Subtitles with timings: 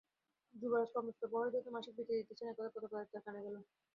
[0.53, 3.55] যুবরাজ কর্মচ্যুত প্রহরীদ্বয়কে মাসিক বৃত্তি দিতেছেন, একথা প্রতাপাদিত্যের কানে গেল।